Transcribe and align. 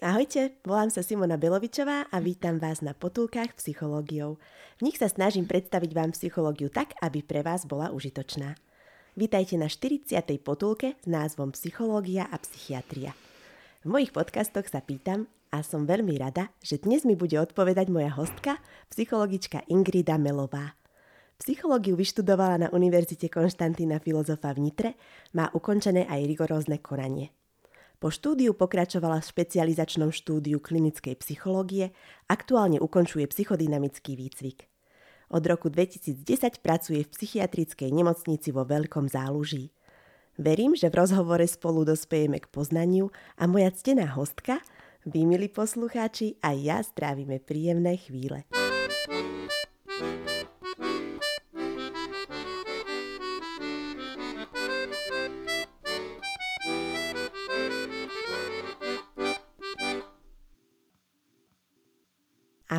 Ahojte, 0.00 0.56
volám 0.64 0.88
sa 0.88 1.04
Simona 1.04 1.36
Belovičová 1.36 2.08
a 2.08 2.16
vítam 2.16 2.56
vás 2.56 2.80
na 2.80 2.96
potulkách 2.96 3.52
psychológiou. 3.60 4.40
V 4.80 4.88
nich 4.88 4.96
sa 4.96 5.04
snažím 5.04 5.44
predstaviť 5.44 5.92
vám 5.92 6.16
psychológiu 6.16 6.72
tak, 6.72 6.96
aby 7.04 7.20
pre 7.20 7.44
vás 7.44 7.68
bola 7.68 7.92
užitočná. 7.92 8.56
Vítajte 9.20 9.60
na 9.60 9.68
40. 9.68 10.16
potulke 10.40 10.96
s 10.96 11.04
názvom 11.04 11.52
Psychológia 11.52 12.24
a 12.24 12.40
psychiatria. 12.40 13.12
V 13.84 13.92
mojich 13.92 14.16
podcastoch 14.16 14.64
sa 14.64 14.80
pýtam 14.80 15.28
a 15.52 15.60
som 15.60 15.84
veľmi 15.84 16.16
rada, 16.16 16.48
že 16.64 16.80
dnes 16.80 17.04
mi 17.04 17.12
bude 17.12 17.36
odpovedať 17.36 17.92
moja 17.92 18.16
hostka, 18.16 18.64
psychologička 18.88 19.68
Ingrida 19.68 20.16
Melová. 20.16 20.72
Psychológiu 21.36 22.00
vyštudovala 22.00 22.56
na 22.64 22.68
Univerzite 22.72 23.28
Konštantína 23.28 24.00
Filozofa 24.00 24.56
v 24.56 24.72
Nitre, 24.72 24.90
má 25.36 25.52
ukončené 25.52 26.08
aj 26.08 26.20
rigorózne 26.24 26.80
konanie– 26.80 27.28
po 28.02 28.10
štúdiu 28.10 28.50
pokračovala 28.50 29.22
v 29.22 29.30
špecializačnom 29.30 30.10
štúdiu 30.10 30.58
klinickej 30.58 31.22
psychológie, 31.22 31.94
aktuálne 32.26 32.82
ukončuje 32.82 33.30
psychodynamický 33.30 34.18
výcvik. 34.18 34.66
Od 35.30 35.42
roku 35.46 35.70
2010 35.70 36.18
pracuje 36.58 37.06
v 37.06 37.12
psychiatrickej 37.14 37.94
nemocnici 37.94 38.50
vo 38.50 38.66
Veľkom 38.66 39.06
záluží. 39.06 39.70
Verím, 40.34 40.74
že 40.74 40.90
v 40.90 40.98
rozhovore 40.98 41.46
spolu 41.46 41.86
dospejeme 41.86 42.42
k 42.42 42.50
poznaniu 42.50 43.14
a 43.38 43.46
moja 43.46 43.70
ctená 43.70 44.10
hostka, 44.18 44.58
vy 45.06 45.22
milí 45.22 45.46
poslucháči, 45.46 46.42
aj 46.42 46.56
ja 46.58 46.78
strávime 46.82 47.38
príjemné 47.38 48.02
chvíle. 48.02 48.42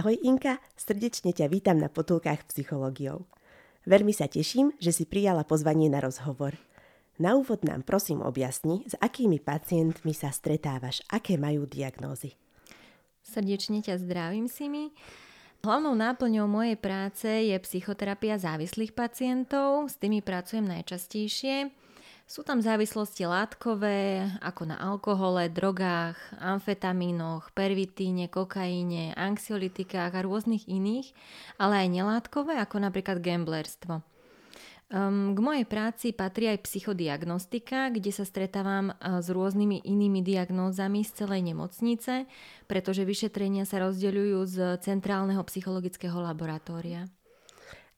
Ahoj 0.04 0.20
Inka, 0.20 0.60
srdečne 0.76 1.32
ťa 1.32 1.48
vítam 1.48 1.80
na 1.80 1.88
potulkách 1.88 2.52
psychológiou. 2.52 3.24
Veľmi 3.88 4.12
sa 4.12 4.28
teším, 4.28 4.76
že 4.76 4.92
si 4.92 5.08
prijala 5.08 5.48
pozvanie 5.48 5.88
na 5.88 6.04
rozhovor. 6.04 6.60
Na 7.16 7.40
úvod 7.40 7.64
nám 7.64 7.88
prosím 7.88 8.20
objasni, 8.20 8.84
s 8.84 9.00
akými 9.00 9.40
pacientmi 9.40 10.12
sa 10.12 10.28
stretávaš, 10.28 11.00
aké 11.08 11.40
majú 11.40 11.64
diagnózy. 11.64 12.36
Srdečne 13.24 13.80
ťa 13.80 14.04
zdravím, 14.04 14.52
Simi. 14.52 14.92
Hlavnou 15.64 15.96
náplňou 15.96 16.52
mojej 16.52 16.76
práce 16.76 17.32
je 17.32 17.56
psychoterapia 17.64 18.36
závislých 18.36 18.92
pacientov, 18.92 19.88
s 19.88 19.96
tými 19.96 20.20
pracujem 20.20 20.68
najčastejšie. 20.68 21.72
Sú 22.34 22.42
tam 22.42 22.66
závislosti 22.66 23.30
látkové, 23.30 24.26
ako 24.42 24.66
na 24.66 24.82
alkohole, 24.82 25.54
drogách, 25.54 26.18
amfetamínoch, 26.42 27.54
pervitíne, 27.54 28.26
kokaine, 28.26 29.14
anxiolitikách 29.14 30.18
a 30.18 30.26
rôznych 30.26 30.66
iných, 30.66 31.14
ale 31.62 31.86
aj 31.86 31.94
nelátkové, 31.94 32.58
ako 32.58 32.90
napríklad 32.90 33.22
gamblerstvo. 33.22 34.02
Um, 34.90 35.38
k 35.38 35.40
mojej 35.46 35.66
práci 35.70 36.10
patrí 36.10 36.50
aj 36.50 36.66
psychodiagnostika, 36.66 37.94
kde 37.94 38.10
sa 38.10 38.26
stretávam 38.26 38.98
s 38.98 39.30
rôznymi 39.30 39.86
inými 39.86 40.26
diagnózami 40.26 41.06
z 41.06 41.14
celej 41.14 41.54
nemocnice, 41.54 42.26
pretože 42.66 43.06
vyšetrenia 43.06 43.70
sa 43.70 43.78
rozdeľujú 43.86 44.40
z 44.50 44.58
centrálneho 44.82 45.46
psychologického 45.46 46.18
laboratória. 46.18 47.06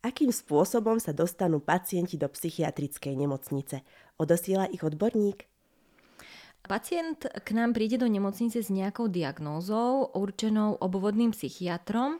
Akým 0.06 0.30
spôsobom 0.30 1.02
sa 1.02 1.18
dostanú 1.18 1.58
pacienti 1.58 2.14
do 2.14 2.30
psychiatrickej 2.30 3.18
nemocnice? 3.18 3.82
Odosiela 4.16 4.72
ich 4.72 4.80
odborník? 4.80 5.44
Pacient 6.66 7.30
k 7.30 7.48
nám 7.52 7.78
príde 7.78 8.02
do 8.02 8.10
nemocnice 8.10 8.64
s 8.64 8.74
nejakou 8.74 9.12
diagnózou 9.12 10.10
určenou 10.18 10.80
obvodným 10.82 11.30
psychiatrom. 11.36 12.18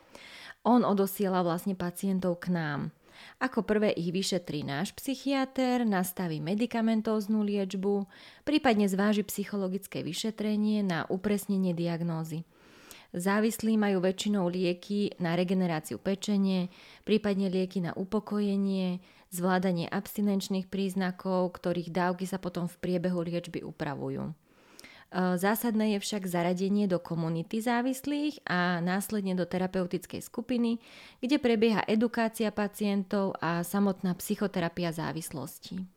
On 0.68 0.84
odosiela 0.86 1.42
vlastne 1.42 1.74
pacientov 1.74 2.44
k 2.44 2.54
nám. 2.54 2.94
Ako 3.40 3.64
prvé 3.64 3.96
ich 3.96 4.12
vyšetrí 4.12 4.68
náš 4.68 4.92
psychiatr, 4.94 5.88
nastaví 5.88 6.44
medikamentóznu 6.44 7.42
liečbu, 7.48 8.06
prípadne 8.44 8.92
zváži 8.92 9.24
psychologické 9.24 10.04
vyšetrenie 10.04 10.84
na 10.84 11.08
upresnenie 11.08 11.72
diagnózy. 11.72 12.44
Závislí 13.16 13.80
majú 13.80 14.04
väčšinou 14.04 14.52
lieky 14.52 15.16
na 15.24 15.40
regeneráciu 15.40 15.96
pečenie, 15.96 16.68
prípadne 17.08 17.48
lieky 17.48 17.80
na 17.80 17.96
upokojenie, 17.96 19.00
zvládanie 19.32 19.88
abstinenčných 19.88 20.68
príznakov, 20.68 21.56
ktorých 21.56 21.96
dávky 21.96 22.28
sa 22.28 22.44
potom 22.44 22.68
v 22.68 22.76
priebehu 22.76 23.24
liečby 23.24 23.64
upravujú. 23.64 24.32
E, 24.32 24.34
zásadné 25.40 25.96
je 25.96 26.00
však 26.04 26.28
zaradenie 26.28 26.92
do 26.92 27.00
komunity 27.00 27.64
závislých 27.64 28.44
a 28.52 28.84
následne 28.84 29.32
do 29.32 29.48
terapeutickej 29.48 30.20
skupiny, 30.20 30.84
kde 31.24 31.40
prebieha 31.40 31.88
edukácia 31.88 32.52
pacientov 32.52 33.40
a 33.40 33.64
samotná 33.64 34.12
psychoterapia 34.20 34.92
závislosti. 34.92 35.88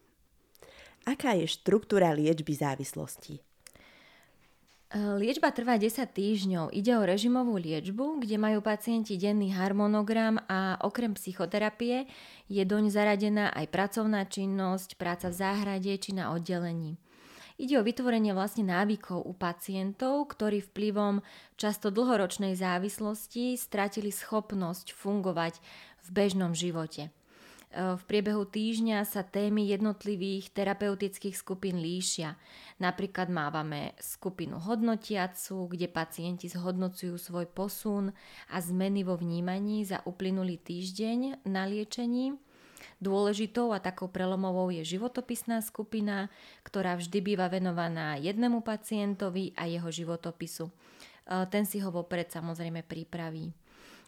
Aká 1.02 1.34
je 1.34 1.50
štruktúra 1.50 2.14
liečby 2.14 2.54
závislosti? 2.54 3.47
Liečba 4.88 5.52
trvá 5.52 5.76
10 5.76 6.00
týždňov. 6.00 6.72
Ide 6.72 6.96
o 6.96 7.04
režimovú 7.04 7.60
liečbu, 7.60 8.24
kde 8.24 8.40
majú 8.40 8.64
pacienti 8.64 9.20
denný 9.20 9.52
harmonogram 9.52 10.40
a 10.48 10.80
okrem 10.80 11.12
psychoterapie 11.12 12.08
je 12.48 12.64
doň 12.64 12.88
zaradená 12.88 13.52
aj 13.52 13.68
pracovná 13.68 14.24
činnosť, 14.24 14.96
práca 14.96 15.28
v 15.28 15.36
záhrade 15.36 15.92
či 16.00 16.16
na 16.16 16.32
oddelení. 16.32 16.96
Ide 17.60 17.76
o 17.76 17.84
vytvorenie 17.84 18.32
vlastne 18.32 18.64
návykov 18.64 19.28
u 19.28 19.36
pacientov, 19.36 20.32
ktorí 20.32 20.64
vplyvom 20.64 21.20
často 21.60 21.92
dlhoročnej 21.92 22.56
závislosti 22.56 23.60
stratili 23.60 24.08
schopnosť 24.08 24.96
fungovať 24.96 25.60
v 26.00 26.08
bežnom 26.16 26.56
živote. 26.56 27.12
V 27.68 28.02
priebehu 28.08 28.48
týždňa 28.48 29.04
sa 29.04 29.20
témy 29.20 29.68
jednotlivých 29.68 30.56
terapeutických 30.56 31.36
skupín 31.36 31.76
líšia. 31.84 32.40
Napríklad 32.80 33.28
mávame 33.28 33.92
skupinu 34.00 34.56
hodnotiacu, 34.56 35.68
kde 35.68 35.84
pacienti 35.84 36.48
zhodnocujú 36.48 37.20
svoj 37.20 37.44
posun 37.44 38.16
a 38.48 38.56
zmeny 38.64 39.04
vo 39.04 39.20
vnímaní 39.20 39.84
za 39.84 40.00
uplynulý 40.08 40.56
týždeň 40.56 41.44
na 41.44 41.68
liečení. 41.68 42.40
Dôležitou 43.04 43.76
a 43.76 43.84
takou 43.84 44.08
prelomovou 44.08 44.72
je 44.72 44.82
životopisná 44.82 45.60
skupina, 45.60 46.32
ktorá 46.64 46.96
vždy 46.96 47.20
býva 47.20 47.52
venovaná 47.52 48.16
jednému 48.16 48.64
pacientovi 48.64 49.52
a 49.54 49.68
jeho 49.68 49.92
životopisu. 49.92 50.72
Ten 51.52 51.68
si 51.68 51.84
ho 51.84 51.92
vopred 51.92 52.32
samozrejme 52.32 52.80
pripraví. 52.80 53.52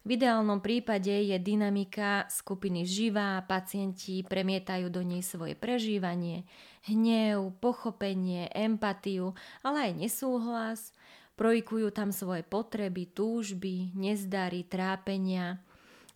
V 0.01 0.17
ideálnom 0.17 0.65
prípade 0.65 1.13
je 1.13 1.37
dynamika 1.37 2.25
skupiny 2.33 2.89
živá, 2.89 3.45
pacienti 3.45 4.25
premietajú 4.25 4.89
do 4.89 5.05
nej 5.05 5.21
svoje 5.21 5.53
prežívanie, 5.53 6.49
hnev, 6.89 7.53
pochopenie, 7.61 8.49
empatiu, 8.57 9.37
ale 9.61 9.93
aj 9.93 10.01
nesúhlas, 10.01 10.97
projikujú 11.37 11.93
tam 11.93 12.17
svoje 12.17 12.41
potreby, 12.41 13.13
túžby, 13.13 13.93
nezdary, 13.93 14.65
trápenia. 14.65 15.61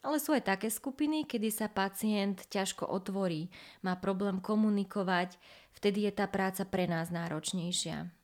Ale 0.01 0.17
sú 0.17 0.33
aj 0.33 0.49
také 0.49 0.73
skupiny, 0.73 1.29
kedy 1.29 1.53
sa 1.53 1.69
pacient 1.69 2.49
ťažko 2.49 2.89
otvorí, 2.89 3.53
má 3.85 4.01
problém 4.01 4.41
komunikovať, 4.41 5.37
vtedy 5.77 6.09
je 6.09 6.13
tá 6.13 6.25
práca 6.25 6.65
pre 6.65 6.89
nás 6.89 7.13
náročnejšia. 7.13 8.24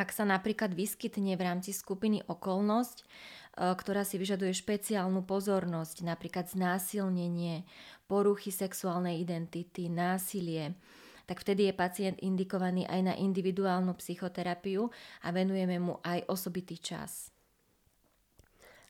Ak 0.00 0.16
sa 0.16 0.24
napríklad 0.24 0.72
vyskytne 0.72 1.36
v 1.36 1.44
rámci 1.44 1.76
skupiny 1.76 2.24
okolnosť, 2.24 3.04
E, 3.60 3.74
ktorá 3.74 4.06
si 4.06 4.16
vyžaduje 4.16 4.54
špeciálnu 4.54 5.26
pozornosť, 5.26 6.06
napríklad 6.06 6.46
znásilnenie, 6.48 7.66
poruchy 8.06 8.54
sexuálnej 8.54 9.18
identity, 9.18 9.90
násilie, 9.90 10.78
tak 11.26 11.42
vtedy 11.44 11.70
je 11.70 11.74
pacient 11.74 12.16
indikovaný 12.22 12.86
aj 12.90 13.00
na 13.06 13.14
individuálnu 13.14 13.94
psychoterapiu 13.98 14.90
a 15.22 15.28
venujeme 15.30 15.78
mu 15.78 15.94
aj 16.02 16.26
osobitý 16.26 16.78
čas. 16.78 17.30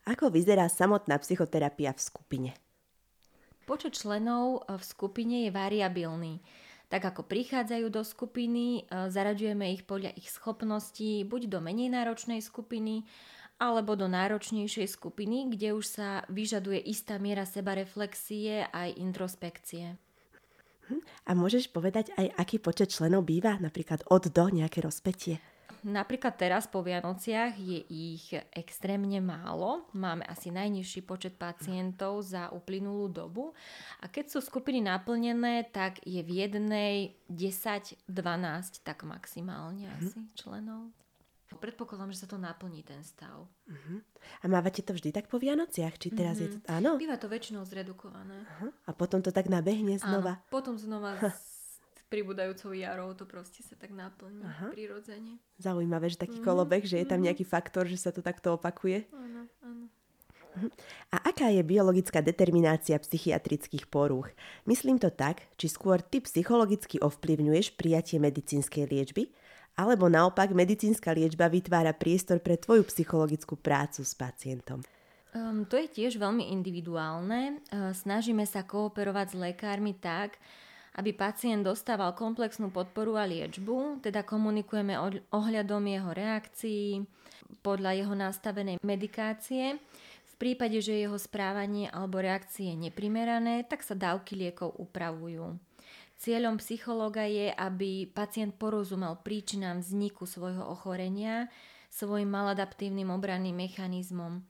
Ako 0.08 0.32
vyzerá 0.32 0.64
samotná 0.72 1.20
psychoterapia 1.20 1.92
v 1.92 2.00
skupine? 2.00 2.50
Počet 3.68 4.00
členov 4.00 4.64
v 4.66 4.82
skupine 4.82 5.46
je 5.46 5.50
variabilný. 5.52 6.40
Tak 6.90 7.14
ako 7.14 7.22
prichádzajú 7.22 7.86
do 7.86 8.02
skupiny, 8.02 8.82
e, 8.82 9.08
zaraďujeme 9.08 9.70
ich 9.70 9.86
podľa 9.86 10.10
ich 10.18 10.26
schopností 10.26 11.22
buď 11.22 11.46
do 11.46 11.58
menej 11.62 11.94
náročnej 11.94 12.42
skupiny, 12.42 13.06
alebo 13.60 13.94
do 13.94 14.08
náročnejšej 14.08 14.88
skupiny, 14.98 15.52
kde 15.54 15.76
už 15.76 15.84
sa 15.86 16.08
vyžaduje 16.32 16.80
istá 16.90 17.20
miera 17.20 17.44
sebareflexie 17.46 18.66
aj 18.72 18.96
introspekcie. 18.96 20.00
Hm? 20.90 21.00
A 21.28 21.30
môžeš 21.38 21.70
povedať 21.70 22.10
aj, 22.18 22.34
aký 22.34 22.56
počet 22.58 22.90
členov 22.90 23.28
býva, 23.28 23.60
napríklad 23.62 24.02
od 24.10 24.26
do 24.32 24.44
nejaké 24.50 24.82
rozpetie? 24.82 25.38
Napríklad 25.80 26.36
teraz 26.36 26.68
po 26.68 26.84
Vianociach 26.84 27.56
je 27.56 27.80
ich 27.88 28.36
extrémne 28.52 29.16
málo. 29.24 29.88
Máme 29.96 30.28
asi 30.28 30.52
najnižší 30.52 31.00
počet 31.08 31.40
pacientov 31.40 32.20
za 32.20 32.52
uplynulú 32.52 33.08
dobu. 33.08 33.56
A 34.04 34.08
keď 34.08 34.36
sú 34.36 34.38
skupiny 34.44 34.84
naplnené, 34.84 35.64
tak 35.72 36.04
je 36.04 36.20
v 36.20 36.44
jednej 36.44 37.16
10-12 37.32 38.12
tak 38.84 39.08
maximálne 39.08 39.88
asi 39.96 40.20
členov. 40.36 40.92
Predpokladám, 41.50 42.14
že 42.14 42.22
sa 42.22 42.28
to 42.30 42.38
naplní 42.38 42.86
ten 42.86 43.02
stav. 43.02 43.44
Uh-huh. 43.66 43.98
A 44.40 44.44
mávate 44.46 44.86
to 44.86 44.94
vždy 44.94 45.10
tak 45.10 45.26
po 45.26 45.42
Vianociach? 45.42 45.98
Či 45.98 46.14
teraz 46.14 46.38
uh-huh. 46.38 46.46
je 46.46 46.48
to... 46.54 46.58
Mhm. 46.62 46.70
Áno? 46.78 46.90
Býva 46.94 47.18
to 47.18 47.26
väčšinou 47.26 47.66
zredukované. 47.66 48.46
Uh-huh. 48.46 48.70
A 48.86 48.94
potom 48.94 49.18
to 49.18 49.34
tak 49.34 49.50
nabehne 49.50 49.98
znova? 49.98 50.38
Áno, 50.38 50.46
potom 50.52 50.78
znova 50.78 51.18
pribúdajúcou 52.10 52.74
jarou 52.74 53.14
to 53.14 53.22
proste 53.24 53.62
sa 53.62 53.78
tak 53.78 53.94
naplní 53.94 54.42
uh-huh. 54.42 54.74
prirodzene. 54.74 55.38
Zaujímavé, 55.62 56.10
že 56.10 56.18
taký 56.18 56.42
uh-huh. 56.42 56.50
kolobeh, 56.50 56.82
že 56.82 56.98
je 56.98 57.06
tam 57.06 57.22
nejaký 57.22 57.46
faktor, 57.46 57.86
že 57.86 57.96
sa 57.96 58.10
to 58.10 58.20
takto 58.20 58.58
opakuje. 58.58 59.06
Áno, 59.14 59.46
áno. 59.62 59.86
A 61.14 61.30
aká 61.30 61.46
je 61.54 61.62
biologická 61.62 62.18
determinácia 62.18 62.98
psychiatrických 62.98 63.86
porúch? 63.86 64.34
Myslím 64.66 64.98
to 64.98 65.06
tak, 65.06 65.46
či 65.54 65.70
skôr 65.70 66.02
ty 66.02 66.18
psychologicky 66.18 66.98
ovplyvňuješ 66.98 67.78
prijatie 67.78 68.18
medicínskej 68.18 68.90
liečby, 68.90 69.30
alebo 69.78 70.10
naopak 70.10 70.50
medicínska 70.50 71.14
liečba 71.14 71.46
vytvára 71.46 71.94
priestor 71.94 72.42
pre 72.42 72.58
tvoju 72.58 72.82
psychologickú 72.90 73.54
prácu 73.54 74.02
s 74.02 74.12
pacientom? 74.18 74.82
Um, 75.30 75.62
to 75.62 75.78
je 75.78 75.86
tiež 75.86 76.18
veľmi 76.18 76.50
individuálne. 76.50 77.62
Uh, 77.70 77.94
snažíme 77.94 78.42
sa 78.42 78.66
kooperovať 78.66 79.26
s 79.30 79.36
lekármi 79.38 79.94
tak, 79.94 80.42
aby 80.98 81.14
pacient 81.14 81.62
dostával 81.62 82.16
komplexnú 82.18 82.74
podporu 82.74 83.14
a 83.14 83.28
liečbu, 83.28 84.02
teda 84.02 84.26
komunikujeme 84.26 84.98
ohľadom 85.30 85.82
jeho 85.86 86.10
reakcií 86.10 87.06
podľa 87.62 87.90
jeho 87.94 88.14
nastavenej 88.18 88.76
medikácie. 88.82 89.78
V 90.26 90.34
prípade, 90.40 90.80
že 90.80 90.98
jeho 90.98 91.20
správanie 91.20 91.86
alebo 91.92 92.18
reakcie 92.18 92.72
je 92.72 92.90
neprimerané, 92.90 93.62
tak 93.68 93.84
sa 93.84 93.94
dávky 93.94 94.34
liekov 94.34 94.72
upravujú. 94.80 95.60
Cieľom 96.20 96.60
psychológa 96.60 97.24
je, 97.24 97.48
aby 97.48 98.04
pacient 98.04 98.52
porozumel 98.56 99.16
príčinám 99.24 99.80
vzniku 99.80 100.28
svojho 100.28 100.68
ochorenia, 100.68 101.48
svojim 101.88 102.28
maladaptívnym 102.28 103.08
obranným 103.08 103.56
mechanizmom. 103.56 104.44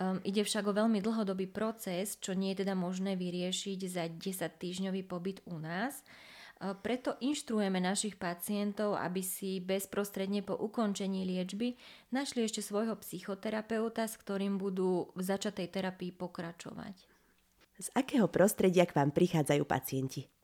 Um, 0.00 0.16
ide 0.24 0.40
však 0.40 0.64
o 0.64 0.72
veľmi 0.72 1.04
dlhodobý 1.04 1.44
proces, 1.44 2.16
čo 2.16 2.32
nie 2.32 2.56
je 2.56 2.64
teda 2.64 2.72
možné 2.72 3.20
vyriešiť 3.20 3.80
za 3.84 4.08
10 4.08 4.16
týždňový 4.56 5.04
pobyt 5.04 5.44
u 5.44 5.60
nás. 5.60 6.00
Uh, 6.56 6.72
preto 6.72 7.20
inštruujeme 7.20 7.84
našich 7.84 8.16
pacientov, 8.16 8.96
aby 8.96 9.20
si 9.20 9.60
bezprostredne 9.60 10.40
po 10.40 10.56
ukončení 10.56 11.28
liečby 11.28 11.76
našli 12.16 12.48
ešte 12.48 12.64
svojho 12.64 12.96
psychoterapeuta, 12.96 14.08
s 14.08 14.16
ktorým 14.16 14.56
budú 14.56 15.12
v 15.12 15.20
začatej 15.20 15.68
terapii 15.68 16.16
pokračovať. 16.16 16.96
Z 17.76 17.92
akého 17.92 18.24
prostredia 18.24 18.88
k 18.88 18.96
vám 18.96 19.12
prichádzajú 19.12 19.68
pacienti? 19.68 20.39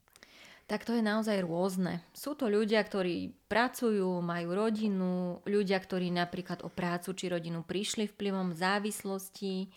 Tak 0.66 0.82
to 0.82 0.98
je 0.98 1.02
naozaj 1.02 1.46
rôzne. 1.46 2.02
Sú 2.10 2.34
to 2.34 2.50
ľudia, 2.50 2.82
ktorí 2.82 3.30
pracujú, 3.46 4.18
majú 4.18 4.48
rodinu, 4.50 5.38
ľudia, 5.46 5.78
ktorí 5.78 6.10
napríklad 6.10 6.66
o 6.66 6.70
prácu 6.70 7.14
či 7.14 7.30
rodinu 7.30 7.62
prišli 7.62 8.10
vplyvom 8.10 8.50
závislosti, 8.50 9.70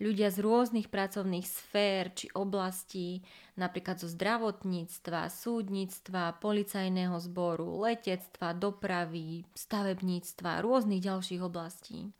ľudia 0.00 0.32
z 0.32 0.40
rôznych 0.40 0.88
pracovných 0.88 1.44
sfér 1.44 2.16
či 2.16 2.32
oblastí, 2.32 3.20
napríklad 3.60 4.00
zo 4.00 4.08
zdravotníctva, 4.08 5.28
súdnictva, 5.28 6.40
policajného 6.40 7.20
zboru, 7.20 7.84
letectva, 7.84 8.56
dopravy, 8.56 9.44
stavebníctva, 9.52 10.64
rôznych 10.64 11.04
ďalších 11.04 11.44
oblastí. 11.44 12.16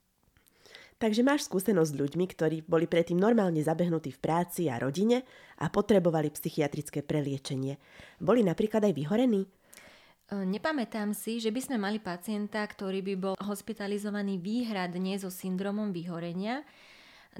Takže 1.01 1.25
máš 1.25 1.49
skúsenosť 1.49 1.97
s 1.97 1.97
ľuďmi, 1.97 2.25
ktorí 2.29 2.57
boli 2.69 2.85
predtým 2.85 3.17
normálne 3.17 3.57
zabehnutí 3.57 4.13
v 4.13 4.21
práci 4.21 4.69
a 4.69 4.77
rodine 4.77 5.25
a 5.57 5.65
potrebovali 5.73 6.29
psychiatrické 6.29 7.01
preliečenie. 7.01 7.81
Boli 8.21 8.45
napríklad 8.45 8.85
aj 8.85 8.93
vyhorení? 8.93 9.41
E, 9.41 9.49
nepamätám 10.45 11.17
si, 11.17 11.41
že 11.41 11.49
by 11.49 11.57
sme 11.57 11.77
mali 11.81 11.97
pacienta, 11.97 12.61
ktorý 12.61 13.01
by 13.01 13.15
bol 13.17 13.35
hospitalizovaný 13.41 14.37
výhradne 14.37 15.17
so 15.17 15.33
syndromom 15.33 15.89
vyhorenia. 15.89 16.61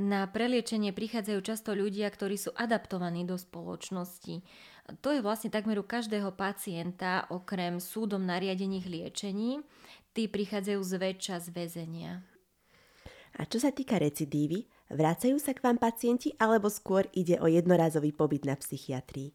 Na 0.01 0.25
preliečenie 0.25 0.89
prichádzajú 0.89 1.39
často 1.45 1.77
ľudia, 1.77 2.09
ktorí 2.09 2.41
sú 2.41 2.49
adaptovaní 2.57 3.29
do 3.29 3.37
spoločnosti. 3.37 4.41
To 5.05 5.13
je 5.13 5.21
vlastne 5.21 5.53
takmer 5.53 5.77
u 5.77 5.85
každého 5.85 6.33
pacienta, 6.33 7.29
okrem 7.29 7.77
súdom 7.77 8.25
nariadených 8.25 8.89
liečení. 8.89 9.61
Tí 10.17 10.25
prichádzajú 10.25 10.81
zväčša 10.81 11.45
z 11.45 11.47
väzenia. 11.53 12.30
A 13.39 13.47
čo 13.47 13.63
sa 13.63 13.71
týka 13.71 13.95
recidívy, 13.95 14.67
vracajú 14.91 15.39
sa 15.39 15.55
k 15.55 15.63
vám 15.63 15.79
pacienti 15.79 16.35
alebo 16.35 16.67
skôr 16.67 17.07
ide 17.15 17.39
o 17.39 17.47
jednorázový 17.47 18.11
pobyt 18.11 18.43
na 18.43 18.59
psychiatrii? 18.59 19.31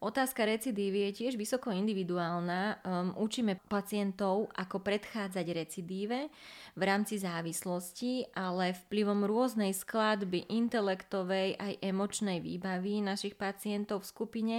Otázka 0.00 0.48
recidívy 0.48 1.12
je 1.12 1.20
tiež 1.24 1.36
vysoko 1.36 1.68
individuálna. 1.68 2.80
Um, 2.80 3.12
učíme 3.20 3.60
pacientov, 3.68 4.48
ako 4.56 4.80
predchádzať 4.80 5.44
recidíve 5.52 6.32
v 6.72 6.82
rámci 6.88 7.20
závislosti, 7.20 8.32
ale 8.32 8.72
vplyvom 8.72 9.28
rôznej 9.28 9.76
skladby 9.76 10.48
intelektovej 10.48 11.52
aj 11.60 11.84
emočnej 11.84 12.40
výbavy 12.40 13.04
našich 13.04 13.36
pacientov 13.36 14.00
v 14.00 14.08
skupine 14.08 14.56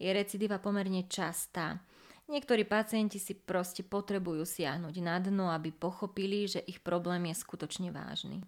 je 0.00 0.08
recidíva 0.08 0.56
pomerne 0.56 1.04
častá. 1.04 1.84
Niektorí 2.28 2.68
pacienti 2.68 3.16
si 3.16 3.32
proste 3.32 3.80
potrebujú 3.80 4.44
siahnuť 4.44 4.94
na 5.00 5.16
dno, 5.16 5.48
aby 5.48 5.72
pochopili, 5.72 6.44
že 6.44 6.60
ich 6.68 6.84
problém 6.84 7.32
je 7.32 7.40
skutočne 7.40 7.88
vážny. 7.88 8.44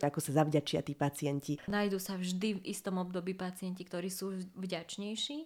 Ako 0.00 0.24
sa 0.24 0.40
zavďačia 0.40 0.80
tí 0.80 0.96
pacienti? 0.96 1.60
Nájdu 1.68 2.00
sa 2.00 2.16
vždy 2.16 2.60
v 2.60 2.64
istom 2.64 2.96
období 2.96 3.36
pacienti, 3.36 3.84
ktorí 3.84 4.08
sú 4.08 4.40
vďačnejší 4.56 5.38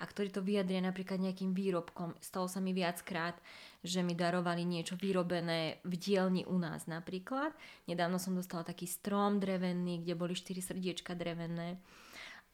a 0.00 0.04
ktorí 0.04 0.28
to 0.28 0.44
vyjadria 0.44 0.84
napríklad 0.84 1.20
nejakým 1.20 1.56
výrobkom. 1.56 2.12
Stalo 2.20 2.44
sa 2.44 2.60
mi 2.60 2.76
viackrát, 2.76 3.36
že 3.80 4.04
mi 4.04 4.12
darovali 4.12 4.64
niečo 4.68 5.00
vyrobené 5.00 5.80
v 5.88 5.94
dielni 5.96 6.44
u 6.44 6.60
nás 6.60 6.84
napríklad. 6.84 7.56
Nedávno 7.88 8.20
som 8.20 8.36
dostala 8.36 8.64
taký 8.64 8.84
strom 8.84 9.40
drevený, 9.40 10.04
kde 10.04 10.12
boli 10.16 10.36
štyri 10.36 10.60
srdiečka 10.60 11.16
drevené 11.16 11.80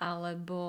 alebo 0.01 0.61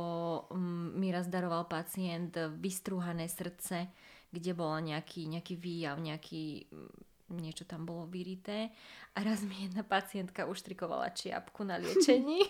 mm, 0.51 0.99
mi 0.99 1.07
raz 1.07 1.31
daroval 1.31 1.63
pacient 1.71 2.35
vystruhané 2.59 3.31
srdce, 3.31 3.87
kde 4.31 4.51
bola 4.55 4.79
nejaký, 4.79 5.27
nejaký 5.27 5.59
výjav, 5.59 5.99
nejaký 5.99 6.71
mm, 6.71 7.11
niečo 7.31 7.63
tam 7.63 7.87
bolo 7.87 8.03
vyrité 8.11 8.71
a 9.15 9.23
raz 9.23 9.43
mi 9.43 9.67
jedna 9.67 9.83
pacientka 9.87 10.47
uštrikovala 10.47 11.15
čiapku 11.15 11.63
na 11.63 11.79
liečení. 11.79 12.43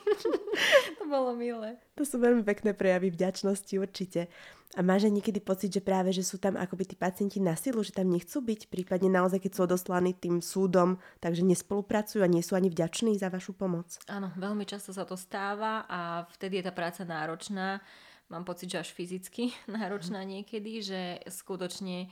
to 0.98 1.04
bolo 1.06 1.38
milé. 1.38 1.78
To 1.98 2.06
sú 2.06 2.18
veľmi 2.18 2.42
pekné 2.42 2.74
prejavy 2.74 3.14
vďačnosti 3.14 3.74
určite. 3.78 4.30
A 4.72 4.80
máš 4.80 5.04
aj 5.04 5.20
niekedy 5.20 5.44
pocit, 5.44 5.68
že 5.68 5.84
práve, 5.84 6.16
že 6.16 6.24
sú 6.24 6.40
tam 6.40 6.56
akoby 6.56 6.88
tí 6.88 6.96
pacienti 6.96 7.44
na 7.44 7.60
silu, 7.60 7.84
že 7.84 7.92
tam 7.92 8.08
nechcú 8.08 8.40
byť, 8.40 8.72
prípadne 8.72 9.12
naozaj, 9.12 9.44
keď 9.44 9.52
sú 9.52 9.62
odoslaní 9.68 10.16
tým 10.16 10.40
súdom, 10.40 10.96
takže 11.20 11.44
nespolupracujú 11.44 12.24
a 12.24 12.32
nie 12.32 12.40
sú 12.40 12.56
ani 12.56 12.72
vďační 12.72 13.20
za 13.20 13.28
vašu 13.28 13.52
pomoc? 13.52 14.00
Áno, 14.08 14.32
veľmi 14.40 14.64
často 14.64 14.96
sa 14.96 15.04
to 15.04 15.20
stáva 15.20 15.84
a 15.92 16.24
vtedy 16.40 16.64
je 16.64 16.72
tá 16.72 16.74
práca 16.74 17.04
náročná. 17.04 17.84
Mám 18.32 18.48
pocit, 18.48 18.72
že 18.72 18.82
až 18.82 18.96
fyzicky 18.96 19.52
náročná 19.76 20.24
niekedy, 20.24 20.80
že 20.80 21.02
skutočne 21.28 22.08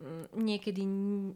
mm, 0.00 0.32
niekedy 0.32 0.82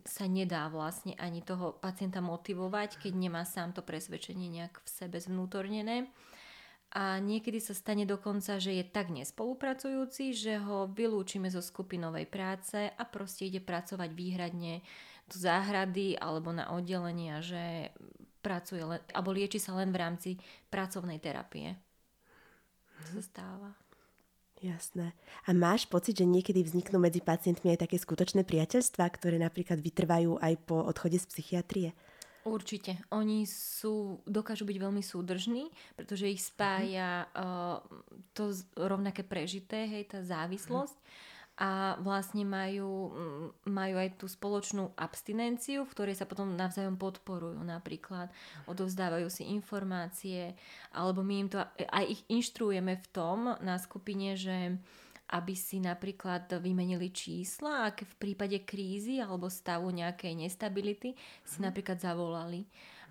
sa 0.08 0.24
nedá 0.24 0.72
vlastne 0.72 1.12
ani 1.20 1.44
toho 1.44 1.76
pacienta 1.76 2.24
motivovať, 2.24 2.96
keď 2.96 3.12
nemá 3.12 3.44
sám 3.44 3.76
to 3.76 3.84
presvedčenie 3.84 4.48
nejak 4.48 4.80
v 4.80 4.88
sebe 4.88 5.20
zvnútornené 5.20 6.08
a 6.92 7.16
niekedy 7.16 7.56
sa 7.56 7.72
stane 7.72 8.04
dokonca, 8.04 8.60
že 8.60 8.76
je 8.76 8.84
tak 8.84 9.08
nespolupracujúci, 9.08 10.36
že 10.36 10.60
ho 10.60 10.84
vylúčime 10.92 11.48
zo 11.48 11.64
skupinovej 11.64 12.28
práce 12.28 12.76
a 12.76 13.02
proste 13.08 13.48
ide 13.48 13.64
pracovať 13.64 14.12
výhradne 14.12 14.84
do 15.24 15.36
záhrady 15.40 16.20
alebo 16.20 16.52
na 16.52 16.68
oddelenia, 16.68 17.40
že 17.40 17.96
pracuje 18.44 18.84
len, 18.84 19.00
alebo 19.16 19.32
lieči 19.32 19.56
sa 19.56 19.72
len 19.72 19.88
v 19.88 20.00
rámci 20.04 20.30
pracovnej 20.68 21.16
terapie. 21.16 21.80
To 23.08 23.16
sa 23.16 23.22
stáva. 23.24 23.81
Jasné. 24.62 25.10
A 25.42 25.50
máš 25.50 25.90
pocit, 25.90 26.22
že 26.22 26.22
niekedy 26.22 26.62
vzniknú 26.62 27.02
medzi 27.02 27.18
pacientmi 27.18 27.74
aj 27.74 27.82
také 27.82 27.98
skutočné 27.98 28.46
priateľstvá, 28.46 29.10
ktoré 29.10 29.34
napríklad 29.42 29.82
vytrvajú 29.82 30.38
aj 30.38 30.54
po 30.62 30.86
odchode 30.86 31.18
z 31.18 31.26
psychiatrie? 31.26 31.88
Určite. 32.46 33.02
Oni 33.10 33.42
sú, 33.46 34.22
dokážu 34.22 34.62
byť 34.62 34.78
veľmi 34.78 35.02
súdržní, 35.02 35.66
pretože 35.98 36.30
ich 36.30 36.42
spája 36.42 37.26
uh, 37.34 37.82
to 38.34 38.54
rovnaké 38.78 39.26
prežité, 39.26 39.86
hej, 39.86 40.10
tá 40.10 40.22
závislosť. 40.22 40.94
A 41.60 42.00
vlastne 42.00 42.48
majú, 42.48 43.12
majú 43.68 43.96
aj 44.00 44.16
tú 44.16 44.24
spoločnú 44.24 44.96
abstinenciu, 44.96 45.84
v 45.84 45.92
ktorej 45.92 46.16
sa 46.16 46.24
potom 46.24 46.56
navzájom 46.56 46.96
podporujú 46.96 47.60
napríklad. 47.60 48.32
Odovzdávajú 48.64 49.28
si 49.28 49.44
informácie, 49.52 50.56
alebo 50.96 51.20
my 51.20 51.34
im 51.44 51.48
to 51.52 51.60
aj 51.76 52.04
ich 52.08 52.22
inštruujeme 52.32 52.96
v 52.96 53.06
tom 53.12 53.52
na 53.60 53.76
skupine, 53.76 54.32
že 54.32 54.80
aby 55.32 55.56
si 55.56 55.80
napríklad 55.80 56.60
vymenili 56.60 57.08
čísla, 57.08 57.88
ak 57.88 58.04
v 58.04 58.14
prípade 58.20 58.68
krízy 58.68 59.16
alebo 59.16 59.48
stavu 59.48 59.88
nejakej 59.88 60.36
nestability 60.36 61.16
si 61.40 61.58
mm. 61.60 61.64
napríklad 61.72 61.96
zavolali 61.96 62.68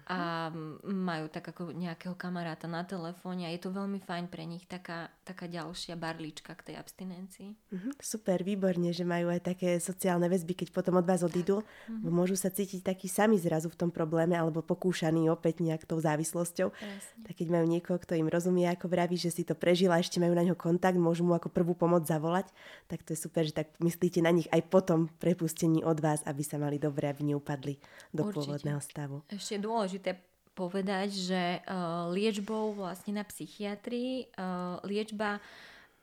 a 0.10 0.50
majú 0.86 1.30
tak 1.30 1.54
ako 1.54 1.72
nejakého 1.78 2.18
kamaráta 2.18 2.66
na 2.66 2.82
telefóne 2.84 3.46
a 3.46 3.54
je 3.54 3.62
to 3.62 3.72
veľmi 3.72 4.02
fajn 4.02 4.26
pre 4.28 4.44
nich 4.50 4.66
taká, 4.66 5.14
taká 5.32 5.48
ďalšia 5.48 5.96
barlička 5.96 6.52
k 6.60 6.72
tej 6.72 6.76
abstinencii. 6.76 7.50
Uh-huh, 7.72 7.96
super, 8.04 8.44
výborne, 8.44 8.92
že 8.92 9.08
majú 9.08 9.32
aj 9.32 9.56
také 9.56 9.80
sociálne 9.80 10.28
väzby, 10.28 10.60
keď 10.60 10.76
potom 10.76 11.00
od 11.00 11.08
vás 11.08 11.24
odídu, 11.24 11.64
uh-huh. 11.64 12.12
môžu 12.12 12.36
sa 12.36 12.52
cítiť 12.52 12.84
takí 12.84 13.08
sami 13.08 13.40
zrazu 13.40 13.72
v 13.72 13.80
tom 13.80 13.90
probléme 13.90 14.36
alebo 14.36 14.60
pokúšaní 14.60 15.32
opäť 15.32 15.64
nejak 15.64 15.88
tou 15.88 16.04
závislosťou. 16.04 16.76
Presne. 16.76 17.24
Tak 17.24 17.34
keď 17.40 17.48
majú 17.48 17.66
niekoho, 17.72 17.96
kto 17.96 18.20
im 18.20 18.28
rozumie, 18.28 18.68
ako 18.68 18.92
vraví, 18.92 19.16
že 19.16 19.32
si 19.32 19.48
to 19.48 19.56
prežila, 19.56 20.04
ešte 20.04 20.20
majú 20.20 20.36
na 20.36 20.44
ňo 20.44 20.60
kontakt, 20.60 21.00
môžu 21.00 21.24
mu 21.24 21.32
ako 21.32 21.48
prvú 21.48 21.72
pomoc 21.74 22.04
zavolať, 22.04 22.52
tak 22.92 23.08
to 23.08 23.16
je 23.16 23.20
super, 23.24 23.48
že 23.48 23.56
tak 23.56 23.72
myslíte 23.80 24.20
na 24.20 24.36
nich 24.36 24.52
aj 24.52 24.68
potom 24.68 25.08
prepustení 25.24 25.82
od 25.88 25.96
vás, 26.04 26.20
aby 26.28 26.44
sa 26.44 26.60
mali 26.60 26.76
dobre, 26.76 27.08
aby 27.08 27.32
neupadli 27.32 27.80
do 28.12 28.28
Určite. 28.28 28.36
pôvodného 28.36 28.82
stavu. 28.84 29.24
Ešte 29.32 29.56
je 29.56 29.62
dôležité 29.64 30.31
povedať, 30.52 31.10
že 31.12 31.44
uh, 31.64 32.12
liečbou 32.12 32.76
vlastne 32.76 33.18
na 33.18 33.24
psychiatrii 33.24 34.30
uh, 34.36 34.78
liečba 34.84 35.40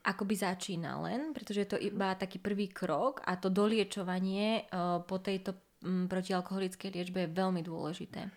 akoby 0.04 0.34
začína 0.40 1.04
len, 1.04 1.36
pretože 1.36 1.60
je 1.64 1.70
to 1.76 1.78
iba 1.78 2.16
taký 2.16 2.40
prvý 2.40 2.72
krok 2.72 3.20
a 3.28 3.36
to 3.36 3.52
doliečovanie 3.52 4.64
uh, 4.68 5.04
po 5.04 5.20
tejto 5.20 5.52
um, 5.84 6.08
protialkoholickej 6.08 6.90
liečbe 6.96 7.28
je 7.28 7.36
veľmi 7.36 7.60
dôležité, 7.60 8.32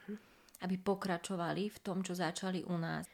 aby 0.67 0.75
pokračovali 0.75 1.71
v 1.71 1.77
tom, 1.79 2.03
čo 2.03 2.11
začali 2.11 2.67
u 2.67 2.75
nás. 2.75 3.07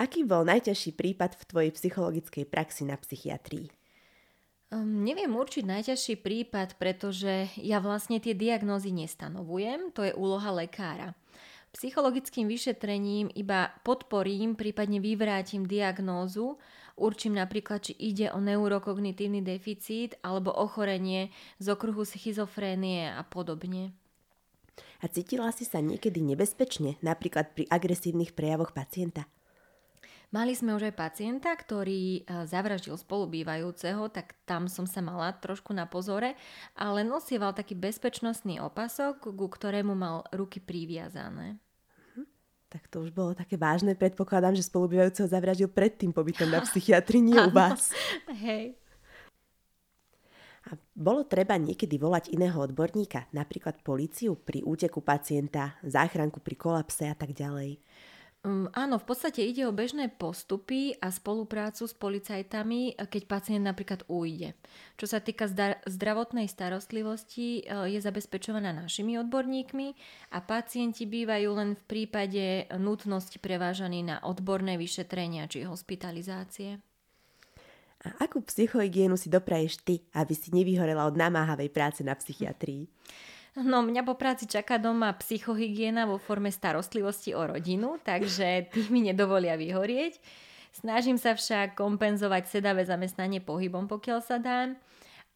Aký 0.00 0.24
bol 0.24 0.48
najťažší 0.48 0.96
prípad 0.96 1.36
v 1.36 1.42
tvojej 1.44 1.70
psychologickej 1.76 2.48
praxi 2.48 2.88
na 2.88 2.96
psychiatrii? 2.96 3.68
Um, 4.72 5.04
neviem 5.04 5.28
určiť 5.28 5.68
najťažší 5.68 6.24
prípad, 6.24 6.80
pretože 6.80 7.52
ja 7.60 7.76
vlastne 7.84 8.16
tie 8.16 8.32
diagnózy 8.32 8.88
nestanovujem, 8.96 9.92
to 9.92 10.08
je 10.08 10.16
úloha 10.16 10.48
lekára. 10.56 11.12
Psychologickým 11.72 12.52
vyšetrením 12.52 13.32
iba 13.32 13.72
podporím, 13.80 14.52
prípadne 14.52 15.00
vyvrátim 15.00 15.64
diagnózu, 15.64 16.60
určím 17.00 17.40
napríklad, 17.40 17.80
či 17.88 17.96
ide 17.96 18.28
o 18.28 18.44
neurokognitívny 18.44 19.40
deficit 19.40 20.20
alebo 20.20 20.52
ochorenie 20.52 21.32
z 21.56 21.66
okruhu 21.72 22.04
schizofrénie 22.04 23.08
a 23.16 23.24
podobne. 23.24 23.96
A 25.00 25.08
cítila 25.08 25.48
si 25.50 25.64
sa 25.64 25.80
niekedy 25.80 26.20
nebezpečne, 26.20 27.00
napríklad 27.00 27.56
pri 27.56 27.64
agresívnych 27.72 28.36
prejavoch 28.36 28.76
pacienta? 28.76 29.24
Mali 30.32 30.56
sme 30.56 30.72
už 30.72 30.88
aj 30.88 30.96
pacienta, 30.96 31.52
ktorý 31.52 32.24
e, 32.24 32.48
zavraždil 32.48 32.96
spolubývajúceho, 32.96 34.08
tak 34.08 34.32
tam 34.48 34.64
som 34.64 34.88
sa 34.88 35.04
mala 35.04 35.28
trošku 35.36 35.76
na 35.76 35.84
pozore, 35.84 36.40
ale 36.72 37.04
nosieval 37.04 37.52
taký 37.52 37.76
bezpečnostný 37.76 38.56
opasok, 38.64 39.28
ku 39.28 39.46
ktorému 39.46 39.92
mal 39.92 40.24
ruky 40.32 40.56
priviazané. 40.56 41.60
Mhm. 42.16 42.24
Tak 42.72 42.88
to 42.88 43.04
už 43.04 43.12
bolo 43.12 43.36
také 43.36 43.60
vážne. 43.60 43.92
Predpokladám, 43.92 44.56
že 44.56 44.64
spolubývajúceho 44.64 45.28
zavraždil 45.28 45.68
pred 45.68 46.00
tým 46.00 46.16
pobytom 46.16 46.48
na 46.48 46.64
psychiatrii, 46.64 47.20
nie 47.20 47.36
u 47.36 47.52
vás. 47.60 47.92
Hej. 48.32 48.80
A 50.72 50.80
bolo 50.96 51.28
treba 51.28 51.60
niekedy 51.60 52.00
volať 52.00 52.32
iného 52.32 52.56
odborníka, 52.56 53.28
napríklad 53.36 53.84
políciu 53.84 54.32
pri 54.40 54.64
úteku 54.64 55.04
pacienta, 55.04 55.76
záchranku 55.84 56.40
pri 56.40 56.56
kolapse 56.56 57.04
a 57.04 57.12
tak 57.12 57.36
ďalej. 57.36 57.76
Um, 58.42 58.66
áno, 58.74 58.98
v 58.98 59.06
podstate 59.06 59.38
ide 59.38 59.62
o 59.70 59.70
bežné 59.70 60.10
postupy 60.10 60.98
a 60.98 61.14
spoluprácu 61.14 61.86
s 61.86 61.94
policajtami, 61.94 62.98
keď 62.98 63.22
pacient 63.30 63.62
napríklad 63.62 64.02
ujde. 64.10 64.58
Čo 64.98 65.06
sa 65.06 65.22
týka 65.22 65.46
zdravotnej 65.86 66.50
starostlivosti, 66.50 67.62
e, 67.62 67.94
je 67.94 68.02
zabezpečovaná 68.02 68.74
našimi 68.74 69.14
odborníkmi 69.22 69.94
a 70.34 70.42
pacienti 70.42 71.06
bývajú 71.06 71.50
len 71.54 71.78
v 71.78 71.82
prípade 71.86 72.66
nutnosti 72.82 73.38
prevážaní 73.38 74.02
na 74.02 74.18
odborné 74.26 74.74
vyšetrenia 74.74 75.46
či 75.46 75.62
hospitalizácie. 75.62 76.82
A 78.02 78.26
akú 78.26 78.42
psychohygienu 78.42 79.14
si 79.14 79.30
dopraješ 79.30 79.86
ty, 79.86 80.02
aby 80.18 80.34
si 80.34 80.50
nevyhorela 80.50 81.06
od 81.06 81.14
namáhavej 81.14 81.70
práce 81.70 82.02
na 82.02 82.18
psychiatrii? 82.18 82.90
No 83.52 83.84
mňa 83.84 84.00
po 84.08 84.16
práci 84.16 84.48
čaká 84.48 84.80
doma 84.80 85.12
psychohygiena 85.12 86.08
vo 86.08 86.16
forme 86.16 86.48
starostlivosti 86.48 87.36
o 87.36 87.44
rodinu, 87.44 88.00
takže 88.00 88.48
tí 88.72 88.88
mi 88.88 89.04
nedovolia 89.04 89.60
vyhorieť. 89.60 90.16
Snažím 90.72 91.20
sa 91.20 91.36
však 91.36 91.76
kompenzovať 91.76 92.48
sedavé 92.48 92.88
zamestnanie 92.88 93.44
pohybom, 93.44 93.84
pokiaľ 93.92 94.18
sa 94.24 94.40
dá. 94.40 94.72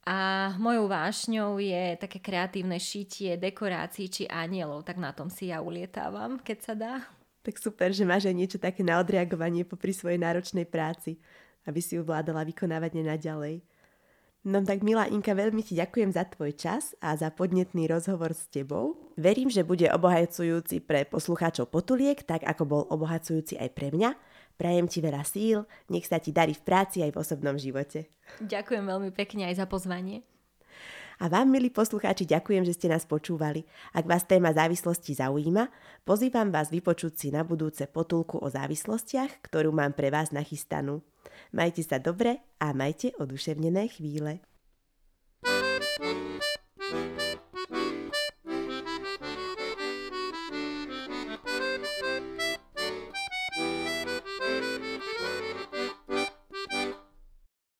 A 0.07 0.49
mojou 0.57 0.89
vášňou 0.89 1.61
je 1.61 1.99
také 1.99 2.17
kreatívne 2.17 2.79
šitie, 2.79 3.37
dekorácií 3.37 4.07
či 4.09 4.23
anielov, 4.25 4.87
tak 4.87 4.97
na 4.97 5.11
tom 5.13 5.27
si 5.29 5.51
ja 5.51 5.61
ulietávam, 5.61 6.41
keď 6.41 6.57
sa 6.63 6.73
dá. 6.73 6.93
Tak 7.43 7.59
super, 7.59 7.93
že 7.93 8.07
máš 8.07 8.25
aj 8.25 8.35
niečo 8.35 8.57
také 8.57 8.81
na 8.81 8.97
odreagovanie 8.97 9.67
popri 9.67 9.93
svojej 9.93 10.17
náročnej 10.17 10.65
práci, 10.65 11.19
aby 11.67 11.83
si 11.83 11.99
ju 11.99 12.07
vládala 12.07 12.47
vykonávať 12.47 13.03
nenaďalej. 13.03 13.61
No 14.45 14.61
tak 14.63 14.85
milá 14.85 15.09
Inka, 15.09 15.33
veľmi 15.33 15.65
ti 15.65 15.73
ďakujem 15.73 16.13
za 16.13 16.23
tvoj 16.29 16.53
čas 16.53 16.93
a 17.01 17.17
za 17.17 17.33
podnetný 17.33 17.89
rozhovor 17.89 18.31
s 18.37 18.47
tebou. 18.47 18.95
Verím, 19.17 19.49
že 19.49 19.65
bude 19.65 19.89
obohacujúci 19.89 20.79
pre 20.85 21.03
poslucháčov 21.09 21.73
potuliek, 21.73 22.21
tak 22.21 22.45
ako 22.45 22.63
bol 22.63 22.83
obohacujúci 22.87 23.57
aj 23.57 23.69
pre 23.73 23.89
mňa. 23.91 24.13
Prajem 24.57 24.85
ti 24.89 25.03
veľa 25.03 25.21
síl, 25.25 25.65
nech 25.89 26.05
sa 26.05 26.21
ti 26.21 26.33
darí 26.33 26.53
v 26.53 26.65
práci 26.65 27.01
aj 27.01 27.13
v 27.13 27.19
osobnom 27.21 27.57
živote. 27.57 28.09
Ďakujem 28.41 28.85
veľmi 28.85 29.09
pekne 29.13 29.49
aj 29.49 29.61
za 29.61 29.65
pozvanie. 29.65 30.25
A 31.17 31.33
vám, 31.33 31.49
milí 31.49 31.73
poslucháči, 31.73 32.29
ďakujem, 32.29 32.61
že 32.61 32.77
ste 32.77 32.93
nás 32.93 33.01
počúvali. 33.01 33.65
Ak 33.89 34.05
vás 34.05 34.21
téma 34.29 34.53
závislosti 34.53 35.17
zaujíma, 35.17 35.65
pozývam 36.05 36.53
vás 36.53 36.69
vypočuť 36.69 37.13
si 37.17 37.27
na 37.33 37.41
budúce 37.41 37.89
potulku 37.89 38.37
o 38.37 38.45
závislostiach, 38.53 39.41
ktorú 39.41 39.73
mám 39.73 39.97
pre 39.97 40.13
vás 40.13 40.29
nachystanú. 40.29 41.01
Majte 41.49 41.81
sa 41.81 41.97
dobre 41.97 42.37
a 42.61 42.69
majte 42.69 43.17
oduševnené 43.17 43.89
chvíle. 43.97 44.45